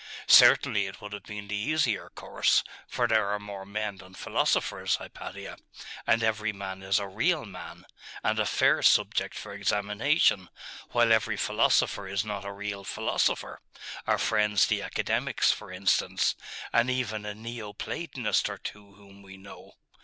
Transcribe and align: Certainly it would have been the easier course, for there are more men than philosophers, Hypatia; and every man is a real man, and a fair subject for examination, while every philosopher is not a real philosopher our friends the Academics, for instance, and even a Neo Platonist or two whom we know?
Certainly 0.25 0.87
it 0.87 0.99
would 0.99 1.13
have 1.13 1.21
been 1.25 1.47
the 1.47 1.55
easier 1.55 2.09
course, 2.09 2.63
for 2.87 3.07
there 3.07 3.27
are 3.29 3.37
more 3.39 3.67
men 3.67 3.97
than 3.97 4.15
philosophers, 4.15 4.95
Hypatia; 4.95 5.57
and 6.07 6.23
every 6.23 6.51
man 6.51 6.81
is 6.81 6.97
a 6.97 7.07
real 7.07 7.45
man, 7.45 7.85
and 8.23 8.39
a 8.39 8.47
fair 8.47 8.81
subject 8.81 9.35
for 9.37 9.53
examination, 9.53 10.49
while 10.89 11.11
every 11.13 11.37
philosopher 11.37 12.07
is 12.07 12.25
not 12.25 12.45
a 12.45 12.51
real 12.51 12.83
philosopher 12.83 13.61
our 14.07 14.17
friends 14.17 14.65
the 14.65 14.81
Academics, 14.81 15.51
for 15.51 15.71
instance, 15.71 16.33
and 16.73 16.89
even 16.89 17.23
a 17.23 17.35
Neo 17.35 17.71
Platonist 17.71 18.49
or 18.49 18.57
two 18.57 18.93
whom 18.95 19.21
we 19.21 19.37
know? 19.37 19.73